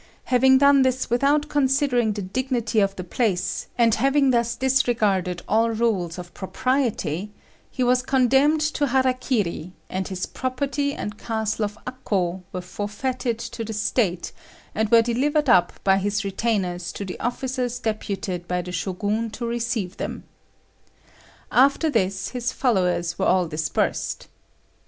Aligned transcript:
Having 0.23 0.57
done 0.57 0.81
this 0.81 1.11
without 1.11 1.47
considering 1.47 2.11
the 2.13 2.23
dignity 2.23 2.79
of 2.79 2.95
the 2.95 3.03
place, 3.03 3.67
and 3.77 3.93
having 3.93 4.31
thus 4.31 4.55
disregarded 4.55 5.43
all 5.47 5.69
rules 5.69 6.17
of 6.17 6.33
propriety, 6.33 7.31
he 7.69 7.83
was 7.83 8.01
condemned 8.01 8.61
to 8.61 8.87
hara 8.87 9.13
kiri, 9.13 9.73
and 9.91 10.07
his 10.07 10.25
property 10.25 10.95
and 10.95 11.19
castle 11.19 11.65
of 11.65 11.77
Akô 11.85 12.41
were 12.51 12.61
forfeited 12.61 13.37
to 13.37 13.63
the 13.63 13.73
State, 13.73 14.31
and 14.73 14.89
were 14.89 15.03
delivered 15.03 15.47
up 15.47 15.73
by 15.83 15.97
his 15.99 16.25
retainers 16.25 16.91
to 16.93 17.05
the 17.05 17.19
officers 17.19 17.77
deputed 17.77 18.47
by 18.47 18.63
the 18.63 18.71
Shogun 18.71 19.29
to 19.29 19.45
receive 19.45 19.97
them. 19.97 20.23
After 21.51 21.91
this 21.91 22.29
his 22.29 22.51
followers 22.51 23.19
were 23.19 23.27
all 23.27 23.47
dispersed. 23.47 24.29